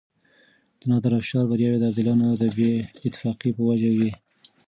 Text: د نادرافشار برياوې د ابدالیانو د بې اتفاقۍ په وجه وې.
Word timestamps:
د 0.79 0.81
نادرافشار 0.91 1.43
برياوې 1.51 1.77
د 1.79 1.83
ابدالیانو 1.89 2.29
د 2.41 2.43
بې 2.57 2.71
اتفاقۍ 3.05 3.49
په 3.57 3.61
وجه 3.69 3.89
وې. 3.97 4.11